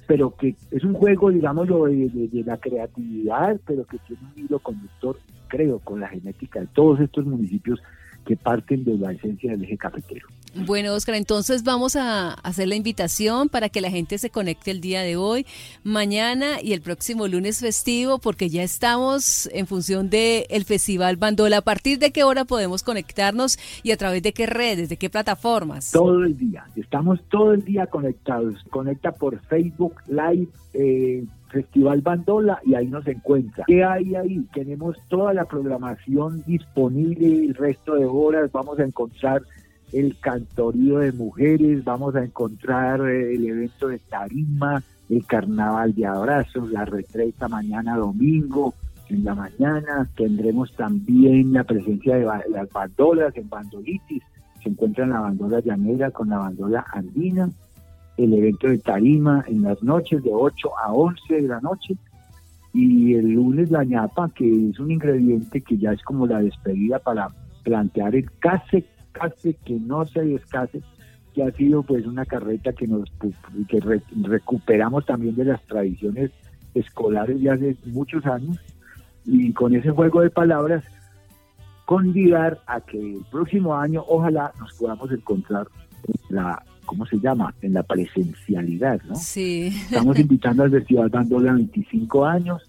pero 0.06 0.36
que 0.36 0.54
es 0.70 0.84
un 0.84 0.92
juego, 0.92 1.30
digamos, 1.30 1.66
de, 1.66 2.28
de 2.30 2.44
la 2.44 2.58
creatividad, 2.58 3.58
pero 3.66 3.86
que 3.86 3.96
tiene 4.06 4.22
un 4.22 4.44
hilo 4.44 4.58
conductor 4.58 5.16
creo, 5.54 5.78
con 5.78 6.00
la 6.00 6.08
genética 6.08 6.60
de 6.60 6.66
todos 6.66 7.00
estos 7.00 7.24
municipios 7.24 7.80
que 8.26 8.36
parten 8.36 8.84
de 8.84 8.98
la 8.98 9.12
esencia 9.12 9.52
del 9.52 9.62
eje 9.62 9.76
cafetero. 9.76 10.26
Bueno, 10.56 10.94
Oscar, 10.94 11.16
entonces 11.16 11.64
vamos 11.64 11.96
a 11.96 12.34
hacer 12.34 12.68
la 12.68 12.76
invitación 12.76 13.48
para 13.48 13.68
que 13.68 13.80
la 13.80 13.90
gente 13.90 14.18
se 14.18 14.30
conecte 14.30 14.70
el 14.70 14.80
día 14.80 15.02
de 15.02 15.16
hoy, 15.16 15.46
mañana 15.82 16.62
y 16.62 16.74
el 16.74 16.80
próximo 16.80 17.26
lunes 17.26 17.58
festivo, 17.58 18.18
porque 18.18 18.48
ya 18.48 18.62
estamos 18.62 19.48
en 19.52 19.66
función 19.66 20.10
del 20.10 20.44
el 20.48 20.64
Festival 20.64 21.16
Bandola. 21.16 21.58
¿A 21.58 21.62
partir 21.62 21.98
de 21.98 22.12
qué 22.12 22.22
hora 22.22 22.44
podemos 22.44 22.84
conectarnos 22.84 23.58
y 23.82 23.90
a 23.90 23.96
través 23.96 24.22
de 24.22 24.32
qué 24.32 24.46
redes, 24.46 24.88
de 24.88 24.96
qué 24.96 25.10
plataformas? 25.10 25.90
Todo 25.90 26.22
el 26.22 26.36
día, 26.36 26.64
estamos 26.76 27.20
todo 27.28 27.52
el 27.52 27.64
día 27.64 27.88
conectados. 27.88 28.54
Conecta 28.70 29.10
por 29.10 29.40
Facebook 29.46 29.96
Live, 30.06 30.48
eh, 30.72 31.24
Festival 31.50 32.00
Bandola 32.00 32.60
y 32.64 32.76
ahí 32.76 32.86
nos 32.86 33.06
encuentra. 33.08 33.64
¿Qué 33.66 33.82
hay 33.82 34.14
ahí? 34.14 34.46
Tenemos 34.54 34.96
toda 35.08 35.34
la 35.34 35.46
programación 35.46 36.44
disponible, 36.46 37.46
el 37.46 37.54
resto 37.54 37.94
de 37.94 38.04
horas 38.04 38.52
vamos 38.52 38.78
a 38.78 38.84
encontrar 38.84 39.42
el 39.94 40.18
cantorío 40.18 40.98
de 40.98 41.12
mujeres, 41.12 41.84
vamos 41.84 42.16
a 42.16 42.24
encontrar 42.24 43.00
eh, 43.02 43.34
el 43.34 43.46
evento 43.46 43.88
de 43.88 43.98
tarima, 44.00 44.82
el 45.08 45.24
carnaval 45.24 45.94
de 45.94 46.06
abrazos, 46.06 46.70
la 46.70 46.84
retreta 46.84 47.48
mañana 47.48 47.96
domingo, 47.96 48.74
en 49.08 49.24
la 49.24 49.34
mañana 49.34 50.08
tendremos 50.16 50.72
también 50.72 51.52
la 51.52 51.62
presencia 51.62 52.16
de 52.16 52.24
las 52.24 52.70
bandolas 52.72 53.36
en 53.36 53.48
bandolitis, 53.48 54.22
se 54.62 54.70
encuentra 54.70 55.06
la 55.06 55.20
bandola 55.20 55.60
llanera 55.60 56.10
con 56.10 56.30
la 56.30 56.38
bandola 56.38 56.84
andina, 56.92 57.48
el 58.16 58.32
evento 58.32 58.68
de 58.68 58.78
tarima 58.78 59.44
en 59.46 59.62
las 59.62 59.82
noches 59.82 60.22
de 60.22 60.30
8 60.32 60.70
a 60.84 60.92
11 60.92 61.34
de 61.34 61.48
la 61.48 61.60
noche 61.60 61.96
y 62.72 63.14
el 63.14 63.30
lunes 63.30 63.70
la 63.70 63.84
ñapa 63.84 64.30
que 64.34 64.70
es 64.70 64.78
un 64.80 64.90
ingrediente 64.90 65.60
que 65.60 65.78
ya 65.78 65.92
es 65.92 66.02
como 66.02 66.26
la 66.26 66.40
despedida 66.40 66.98
para 66.98 67.28
plantear 67.62 68.16
el 68.16 68.30
case, 68.38 68.84
que 69.64 69.74
no 69.74 70.04
se 70.06 70.20
descase 70.22 70.82
que 71.34 71.42
ha 71.42 71.50
sido 71.52 71.82
pues 71.82 72.06
una 72.06 72.24
carreta 72.24 72.72
que 72.72 72.86
nos 72.86 73.10
que 73.68 73.80
recuperamos 74.22 75.04
también 75.04 75.34
de 75.34 75.44
las 75.44 75.62
tradiciones 75.64 76.30
escolares 76.74 77.40
de 77.40 77.50
hace 77.50 77.76
muchos 77.86 78.24
años 78.26 78.58
y 79.24 79.52
con 79.52 79.74
ese 79.74 79.90
juego 79.90 80.20
de 80.20 80.30
palabras 80.30 80.84
convidar 81.86 82.60
a 82.66 82.80
que 82.80 82.98
el 82.98 83.24
próximo 83.30 83.74
año 83.74 84.04
ojalá 84.06 84.52
nos 84.58 84.72
podamos 84.74 85.10
encontrar 85.10 85.66
en 86.06 86.36
la 86.36 86.62
¿cómo 86.84 87.06
se 87.06 87.18
llama? 87.18 87.54
En 87.62 87.74
la 87.74 87.82
presencialidad, 87.82 89.00
¿no? 89.04 89.14
Sí. 89.14 89.68
Estamos 89.68 90.18
invitando 90.18 90.62
al 90.62 90.70
Festival 90.70 91.08
Bandola 91.08 91.54
25 91.54 92.24
años, 92.24 92.62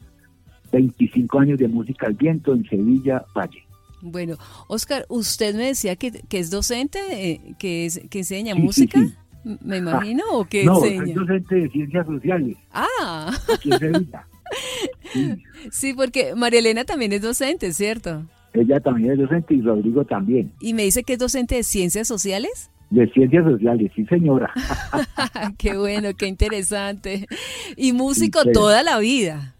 25 0.71 1.39
años 1.39 1.59
de 1.59 1.67
música 1.67 2.07
al 2.07 2.13
viento 2.13 2.53
en 2.53 2.65
Sevilla, 2.65 3.25
Valle. 3.35 3.64
Bueno, 4.05 4.37
Oscar, 4.67 5.05
usted 5.09 5.55
me 5.55 5.65
decía 5.65 5.95
que, 5.95 6.21
es 6.29 6.51
docente, 6.51 6.99
eh, 7.11 7.41
que, 7.57 7.87
es, 7.87 7.99
que 8.09 8.19
enseña 8.19 8.53
música. 8.53 8.99
Me 9.43 9.77
imagino, 9.77 10.23
¿o 10.31 10.45
que 10.45 10.63
no, 10.63 10.77
enseña? 10.77 11.05
soy 11.05 11.13
docente 11.13 11.55
de 11.55 11.69
ciencias 11.69 12.05
sociales. 12.05 12.57
Ah. 12.71 13.31
Aquí 13.51 13.71
en 13.71 13.79
Sevilla. 13.79 14.27
Sí. 15.11 15.43
sí, 15.71 15.93
porque 15.93 16.35
María 16.35 16.59
Elena 16.59 16.83
también 16.83 17.13
es 17.13 17.21
docente, 17.23 17.73
¿cierto? 17.73 18.23
Ella 18.53 18.79
también 18.79 19.13
es 19.13 19.17
docente 19.17 19.55
y 19.55 19.61
Rodrigo 19.61 20.05
también. 20.05 20.51
¿Y 20.61 20.75
me 20.75 20.83
dice 20.83 21.03
que 21.03 21.13
es 21.13 21.19
docente 21.19 21.55
de 21.55 21.63
ciencias 21.63 22.07
sociales? 22.07 22.69
De 22.91 23.07
ciencias 23.11 23.43
sociales, 23.43 23.91
sí 23.95 24.05
señora. 24.05 24.53
qué 25.57 25.75
bueno, 25.77 26.09
qué 26.15 26.27
interesante. 26.27 27.25
Y 27.75 27.91
músico 27.93 28.43
toda 28.53 28.83
la 28.83 28.99
vida. 28.99 29.55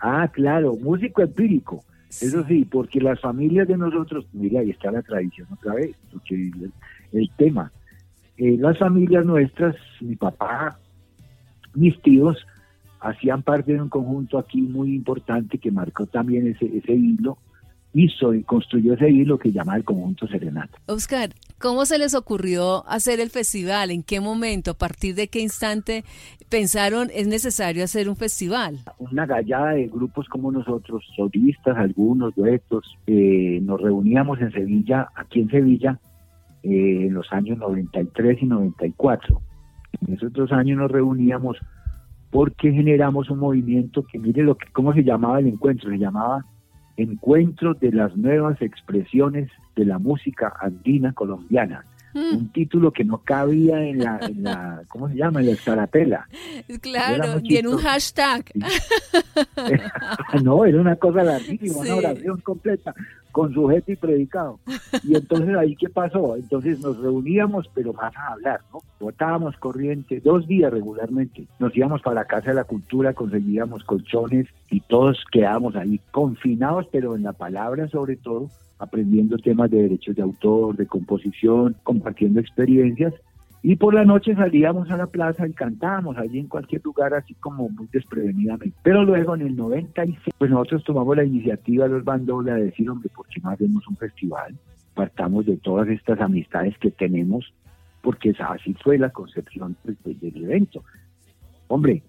Ah, 0.00 0.30
claro, 0.32 0.74
músico 0.74 1.20
empírico. 1.20 1.84
Eso 2.20 2.44
sí, 2.46 2.64
porque 2.64 3.00
las 3.00 3.20
familias 3.20 3.66
de 3.68 3.76
nosotros, 3.76 4.26
mira, 4.32 4.60
ahí 4.60 4.70
está 4.70 4.90
la 4.90 5.02
tradición 5.02 5.48
otra 5.52 5.74
vez, 5.74 5.96
porque 6.12 6.50
el, 7.12 7.30
tema. 7.36 7.72
Eh, 8.36 8.56
las 8.58 8.78
familias 8.78 9.24
nuestras, 9.24 9.76
mi 10.00 10.16
papá, 10.16 10.78
mis 11.74 12.00
tíos, 12.02 12.46
hacían 13.00 13.42
parte 13.42 13.72
de 13.72 13.82
un 13.82 13.88
conjunto 13.88 14.38
aquí 14.38 14.62
muy 14.62 14.94
importante 14.94 15.58
que 15.58 15.70
marcó 15.70 16.06
también 16.06 16.46
ese, 16.46 16.66
ese 16.76 16.92
hilo 16.92 17.38
hizo 17.94 18.34
y 18.34 18.42
construyó 18.42 18.94
ese 18.94 19.08
hilo 19.08 19.38
que 19.38 19.52
llama 19.52 19.76
el 19.76 19.84
conjunto 19.84 20.26
Serenata. 20.26 20.78
Oscar, 20.86 21.30
¿cómo 21.58 21.86
se 21.86 21.98
les 21.98 22.14
ocurrió 22.14 22.86
hacer 22.88 23.20
el 23.20 23.30
festival? 23.30 23.90
¿En 23.90 24.02
qué 24.02 24.20
momento? 24.20 24.72
¿A 24.72 24.74
partir 24.74 25.14
de 25.14 25.28
qué 25.28 25.40
instante 25.40 26.04
pensaron 26.50 27.08
es 27.14 27.28
necesario 27.28 27.84
hacer 27.84 28.08
un 28.08 28.16
festival? 28.16 28.80
Una 28.98 29.26
gallada 29.26 29.70
de 29.70 29.86
grupos 29.86 30.28
como 30.28 30.50
nosotros, 30.50 31.04
solistas, 31.16 31.76
algunos 31.78 32.34
duetos, 32.34 32.84
eh, 33.06 33.60
nos 33.62 33.80
reuníamos 33.80 34.40
en 34.40 34.52
Sevilla, 34.52 35.08
aquí 35.14 35.40
en 35.40 35.50
Sevilla, 35.50 36.00
eh, 36.64 37.06
en 37.06 37.14
los 37.14 37.32
años 37.32 37.58
93 37.58 38.42
y 38.42 38.46
94. 38.46 39.40
En 40.06 40.14
esos 40.14 40.32
dos 40.32 40.50
años 40.50 40.78
nos 40.78 40.90
reuníamos 40.90 41.56
porque 42.30 42.72
generamos 42.72 43.30
un 43.30 43.38
movimiento 43.38 44.04
que 44.10 44.18
mire 44.18 44.42
lo 44.42 44.56
que 44.56 44.66
cómo 44.72 44.92
se 44.92 45.04
llamaba 45.04 45.38
el 45.38 45.46
encuentro, 45.46 45.88
se 45.88 45.98
llamaba 45.98 46.44
Encuentro 46.96 47.74
de 47.74 47.92
las 47.92 48.16
nuevas 48.16 48.60
expresiones 48.62 49.50
de 49.76 49.84
la 49.84 49.98
música 49.98 50.52
andina 50.60 51.12
colombiana. 51.12 51.84
Mm. 52.14 52.36
Un 52.36 52.52
título 52.52 52.92
que 52.92 53.04
no 53.04 53.18
cabía 53.18 53.82
en 53.82 53.98
la, 53.98 54.20
en 54.22 54.44
la, 54.44 54.82
¿cómo 54.88 55.08
se 55.08 55.16
llama? 55.16 55.40
En 55.40 55.46
la 55.46 55.52
escarapela. 55.52 56.28
Claro, 56.80 57.40
tiene 57.42 57.68
un 57.68 57.78
hashtag. 57.78 58.44
no, 60.42 60.64
era 60.64 60.80
una 60.80 60.96
cosa 60.96 61.24
larguísima, 61.24 61.80
una 61.80 61.96
oración 61.96 62.40
completa 62.40 62.94
con 63.34 63.52
sujeto 63.52 63.90
y 63.90 63.96
predicado. 63.96 64.60
Y 65.02 65.16
entonces 65.16 65.56
ahí 65.56 65.74
qué 65.74 65.88
pasó? 65.88 66.36
Entonces 66.36 66.78
nos 66.78 66.98
reuníamos, 66.98 67.68
pero 67.74 67.92
más 67.92 68.16
a 68.16 68.34
hablar, 68.34 68.60
¿no? 68.72 68.78
Botábamos 69.00 69.56
corriente 69.56 70.20
dos 70.20 70.46
días 70.46 70.72
regularmente. 70.72 71.44
Nos 71.58 71.76
íbamos 71.76 72.00
para 72.00 72.14
la 72.14 72.26
Casa 72.26 72.50
de 72.50 72.54
la 72.54 72.62
Cultura, 72.62 73.12
conseguíamos 73.12 73.82
colchones 73.82 74.46
y 74.70 74.78
todos 74.82 75.24
quedábamos 75.32 75.74
ahí 75.74 76.00
confinados, 76.12 76.86
pero 76.92 77.16
en 77.16 77.24
la 77.24 77.32
palabra 77.32 77.88
sobre 77.88 78.14
todo, 78.14 78.50
aprendiendo 78.78 79.36
temas 79.38 79.68
de 79.68 79.82
derechos 79.82 80.14
de 80.14 80.22
autor, 80.22 80.76
de 80.76 80.86
composición, 80.86 81.74
compartiendo 81.82 82.38
experiencias 82.38 83.14
y 83.66 83.76
por 83.76 83.94
la 83.94 84.04
noche 84.04 84.34
salíamos 84.34 84.90
a 84.90 84.98
la 84.98 85.06
plaza 85.06 85.48
y 85.48 85.54
cantábamos 85.54 86.18
allí 86.18 86.38
en 86.38 86.48
cualquier 86.48 86.84
lugar, 86.84 87.14
así 87.14 87.32
como 87.32 87.70
muy 87.70 87.88
desprevenidamente. 87.90 88.76
Pero 88.82 89.04
luego 89.04 89.34
en 89.34 89.40
el 89.40 89.56
96, 89.56 90.34
pues 90.36 90.50
nosotros 90.50 90.84
tomamos 90.84 91.16
la 91.16 91.24
iniciativa 91.24 91.88
los 91.88 92.04
bandola 92.04 92.56
de 92.56 92.64
decir, 92.64 92.90
hombre, 92.90 93.08
¿por 93.16 93.26
qué 93.26 93.40
no 93.40 93.48
hacemos 93.48 93.88
un 93.88 93.96
festival? 93.96 94.54
Partamos 94.92 95.46
de 95.46 95.56
todas 95.56 95.88
estas 95.88 96.20
amistades 96.20 96.76
que 96.76 96.90
tenemos, 96.90 97.54
porque 98.02 98.34
así 98.38 98.74
fue 98.84 98.98
la 98.98 99.08
concepción 99.08 99.74
pues, 99.82 99.96
del 100.04 100.44
evento. 100.44 100.84
Hombre, 101.68 102.02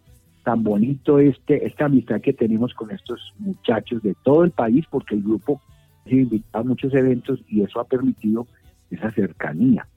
tan 0.43 0.61
bonito 0.61 1.19
este, 1.19 1.65
esta 1.65 1.85
amistad 1.85 2.19
que 2.19 2.33
tenemos 2.33 2.73
con 2.73 2.91
estos 2.91 3.33
muchachos 3.39 4.03
de 4.03 4.13
todo 4.25 4.43
el 4.43 4.51
país, 4.51 4.85
porque 4.91 5.15
el 5.15 5.23
grupo 5.23 5.61
se 6.03 6.15
invitado 6.17 6.65
a 6.65 6.67
muchos 6.67 6.93
eventos 6.93 7.39
y 7.47 7.61
eso 7.61 7.79
ha 7.79 7.85
permitido 7.85 8.45
esa 8.91 9.09
cercanía 9.11 9.87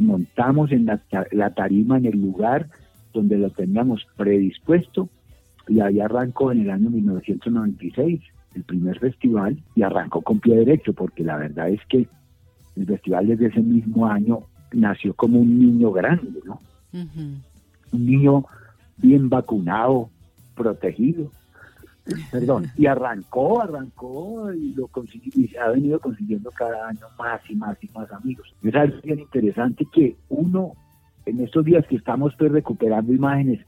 montamos 0.00 0.70
en 0.70 0.86
la, 0.86 1.50
tarima 1.50 1.98
en 1.98 2.06
el 2.06 2.20
lugar 2.20 2.68
donde 3.12 3.38
lo 3.38 3.50
teníamos 3.50 4.06
predispuesto 4.16 5.08
y 5.68 5.80
ahí 5.80 6.00
arrancó 6.00 6.52
en 6.52 6.60
el 6.60 6.70
año 6.70 6.90
1996 6.90 8.20
el 8.54 8.62
primer 8.64 8.98
festival 8.98 9.58
y 9.74 9.82
arrancó 9.82 10.22
con 10.22 10.40
pie 10.40 10.56
derecho 10.56 10.92
porque 10.92 11.24
la 11.24 11.36
verdad 11.36 11.68
es 11.70 11.80
que 11.88 12.06
el 12.76 12.86
festival 12.86 13.26
desde 13.26 13.46
ese 13.46 13.60
mismo 13.60 14.06
año 14.06 14.40
nació 14.72 15.14
como 15.14 15.40
un 15.40 15.58
niño 15.58 15.90
grande, 15.90 16.40
¿no? 16.44 16.60
Un 16.92 18.06
niño 18.06 18.44
bien 18.96 19.28
vacunado, 19.28 20.10
protegido, 20.54 21.30
perdón, 22.30 22.66
y 22.76 22.86
arrancó, 22.86 23.62
arrancó 23.62 24.52
y 24.52 24.74
lo 24.74 24.86
consiguió, 24.88 25.32
y 25.34 25.56
ha 25.56 25.68
venido 25.68 25.98
consiguiendo 26.00 26.50
cada 26.50 26.88
año 26.88 27.06
más 27.18 27.40
y 27.48 27.54
más 27.54 27.76
y 27.82 27.88
más 27.94 28.10
amigos. 28.12 28.54
Es 28.62 28.74
algo 28.74 29.00
bien 29.02 29.20
interesante 29.20 29.86
que 29.92 30.16
uno, 30.28 30.72
en 31.26 31.40
estos 31.40 31.64
días 31.64 31.86
que 31.86 31.96
estamos 31.96 32.34
pues, 32.38 32.52
recuperando 32.52 33.12
imágenes 33.12 33.64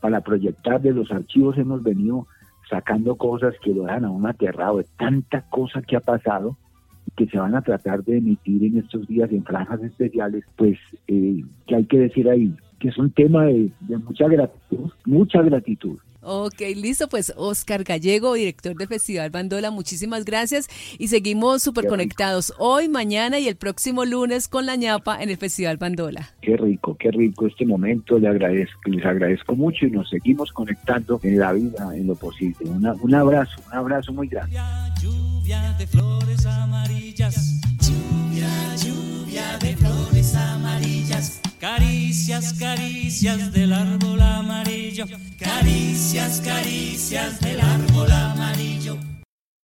para 0.00 0.20
proyectar 0.20 0.80
de 0.80 0.92
los 0.92 1.10
archivos, 1.10 1.56
hemos 1.58 1.82
venido 1.82 2.26
sacando 2.68 3.16
cosas 3.16 3.54
que 3.62 3.72
lo 3.72 3.84
dejan 3.84 4.04
a 4.04 4.10
uno 4.10 4.28
aterrado 4.28 4.78
de 4.78 4.86
tanta 4.98 5.42
cosa 5.42 5.82
que 5.82 5.96
ha 5.96 6.00
pasado 6.00 6.56
y 7.06 7.12
que 7.12 7.30
se 7.30 7.38
van 7.38 7.54
a 7.54 7.62
tratar 7.62 8.02
de 8.04 8.18
emitir 8.18 8.64
en 8.64 8.78
estos 8.78 9.06
días 9.06 9.30
en 9.30 9.44
franjas 9.44 9.82
especiales, 9.82 10.44
pues, 10.56 10.78
eh, 11.06 11.44
que 11.66 11.76
hay 11.76 11.84
que 11.86 11.98
decir 11.98 12.28
ahí? 12.28 12.54
Que 12.78 12.88
es 12.88 12.98
un 12.98 13.10
tema 13.10 13.44
de 13.46 13.70
mucha 13.98 14.28
gratitud, 14.28 14.90
mucha 15.04 15.42
gratitud 15.42 15.98
Ok, 16.28 16.60
listo, 16.74 17.08
pues 17.08 17.32
Oscar 17.36 17.84
Gallego, 17.84 18.34
director 18.34 18.74
del 18.74 18.88
Festival 18.88 19.30
Bandola, 19.30 19.70
muchísimas 19.70 20.24
gracias 20.24 20.68
y 20.98 21.06
seguimos 21.06 21.62
súper 21.62 21.86
conectados 21.86 22.52
hoy, 22.58 22.88
mañana 22.88 23.38
y 23.38 23.46
el 23.46 23.54
próximo 23.54 24.04
lunes 24.04 24.48
con 24.48 24.66
la 24.66 24.74
ñapa 24.74 25.22
en 25.22 25.30
el 25.30 25.36
Festival 25.36 25.76
Bandola. 25.76 26.30
Qué 26.42 26.56
rico, 26.56 26.96
qué 26.98 27.12
rico 27.12 27.46
este 27.46 27.64
momento, 27.64 28.18
le 28.18 28.26
agradezco, 28.26 28.90
les 28.90 29.06
agradezco 29.06 29.54
mucho 29.54 29.86
y 29.86 29.92
nos 29.92 30.10
seguimos 30.10 30.50
conectando 30.52 31.20
en 31.22 31.38
la 31.38 31.52
vida, 31.52 31.96
en 31.96 32.08
lo 32.08 32.16
posible. 32.16 32.70
un 32.70 33.14
abrazo, 33.14 33.62
un 33.64 33.78
abrazo 33.78 34.12
muy 34.12 34.26
grande. 34.26 34.58
Lluvia 35.00 35.76
de 35.78 35.86
flores 35.86 36.44
amarillas, 36.44 36.95
Caricias, 41.66 42.52
caricias 42.52 43.50
del 43.52 43.72
árbol 43.72 44.22
amarillo. 44.22 45.04
Caricias, 45.36 46.40
caricias 46.40 47.40
del 47.40 47.60
árbol 47.60 48.08
amarillo. 48.08 48.96